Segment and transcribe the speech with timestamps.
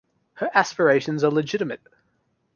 [0.33, 1.81] Her aspirations are legitimate.